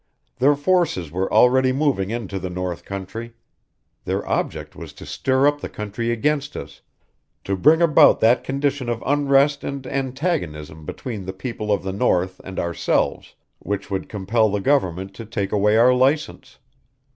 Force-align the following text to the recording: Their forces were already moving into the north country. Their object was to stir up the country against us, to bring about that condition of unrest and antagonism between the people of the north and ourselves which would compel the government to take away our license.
Their 0.37 0.55
forces 0.55 1.11
were 1.11 1.31
already 1.31 1.71
moving 1.71 2.09
into 2.09 2.39
the 2.39 2.49
north 2.49 2.85
country. 2.85 3.33
Their 4.05 4.27
object 4.27 4.75
was 4.75 4.93
to 4.93 5.05
stir 5.05 5.45
up 5.45 5.61
the 5.61 5.69
country 5.69 6.09
against 6.11 6.57
us, 6.57 6.81
to 7.43 7.55
bring 7.55 7.83
about 7.83 8.19
that 8.19 8.43
condition 8.43 8.89
of 8.89 9.03
unrest 9.05 9.63
and 9.63 9.85
antagonism 9.85 10.87
between 10.87 11.25
the 11.27 11.33
people 11.33 11.71
of 11.71 11.83
the 11.83 11.93
north 11.93 12.41
and 12.43 12.57
ourselves 12.57 13.35
which 13.59 13.91
would 13.91 14.09
compel 14.09 14.49
the 14.49 14.59
government 14.59 15.13
to 15.17 15.25
take 15.27 15.51
away 15.51 15.77
our 15.77 15.93
license. 15.93 16.57